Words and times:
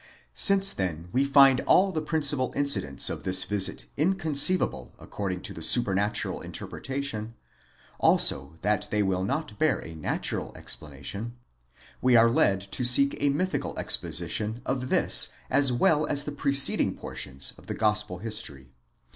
Since 0.33 0.73
then 0.73 1.09
we 1.11 1.23
find 1.23 1.61
all 1.67 1.91
the 1.91 2.01
principal 2.01 2.51
incidents 2.55 3.07
of 3.07 3.21
this 3.23 3.43
visit 3.43 3.85
inconceivable 3.97 4.95
according 4.97 5.41
to 5.41 5.53
the 5.53 5.61
supernatural 5.61 6.41
interpretation; 6.41 7.35
also 7.99 8.57
that 8.63 8.87
they 8.89 9.03
will 9.03 9.23
not 9.23 9.59
beara 9.59 9.95
natural 9.95 10.53
explanation; 10.55 11.35
we 12.01 12.15
are 12.15 12.31
led 12.31 12.61
to 12.71 12.83
seek 12.83 13.15
a 13.21 13.29
mythical 13.29 13.77
exposition 13.77 14.63
of 14.65 14.89
this 14.89 15.31
as 15.51 15.71
well 15.71 16.07
as 16.07 16.23
the 16.23 16.31
preceding 16.31 16.95
portions 16.97 17.53
of 17.59 17.67
the 17.67 17.75
gospel 17.75 18.17
history. 18.17 18.71